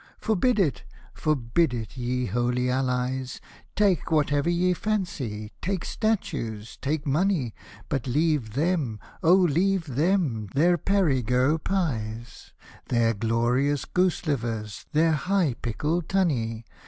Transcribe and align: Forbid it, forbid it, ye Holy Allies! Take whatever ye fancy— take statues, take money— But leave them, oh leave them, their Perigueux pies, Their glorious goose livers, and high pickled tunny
Forbid 0.17 0.57
it, 0.57 0.83
forbid 1.13 1.75
it, 1.75 1.95
ye 1.95 2.25
Holy 2.25 2.71
Allies! 2.71 3.39
Take 3.75 4.09
whatever 4.09 4.49
ye 4.49 4.73
fancy— 4.73 5.51
take 5.61 5.85
statues, 5.85 6.75
take 6.81 7.05
money— 7.05 7.53
But 7.87 8.07
leave 8.07 8.53
them, 8.55 8.99
oh 9.21 9.35
leave 9.35 9.85
them, 9.93 10.47
their 10.55 10.79
Perigueux 10.79 11.63
pies, 11.63 12.51
Their 12.87 13.13
glorious 13.13 13.85
goose 13.85 14.25
livers, 14.25 14.87
and 14.91 15.13
high 15.13 15.53
pickled 15.61 16.09
tunny 16.09 16.65